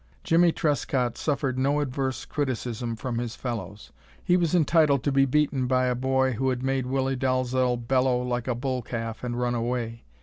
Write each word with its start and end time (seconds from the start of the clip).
Jimmie 0.23 0.51
Trescott 0.51 1.15
suffered 1.15 1.59
no 1.59 1.79
adverse 1.79 2.25
criticism 2.25 2.95
from 2.95 3.19
his 3.19 3.35
fellows. 3.35 3.91
He 4.23 4.35
was 4.35 4.55
entitled 4.55 5.03
to 5.03 5.11
be 5.11 5.25
beaten 5.25 5.67
by 5.67 5.85
a 5.85 5.93
boy 5.93 6.31
who 6.33 6.49
had 6.49 6.63
made 6.63 6.87
Willie 6.87 7.15
Dalzel 7.15 7.77
bellow 7.77 8.19
like 8.23 8.47
a 8.47 8.55
bull 8.55 8.81
calf 8.81 9.23
and 9.23 9.39
run 9.39 9.53
away. 9.53 10.05